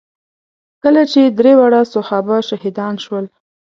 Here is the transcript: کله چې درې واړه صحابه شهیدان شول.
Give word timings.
کله 0.83 1.01
چې 1.11 1.21
درې 1.39 1.51
واړه 1.57 1.81
صحابه 1.93 2.37
شهیدان 2.47 2.95
شول. 3.03 3.25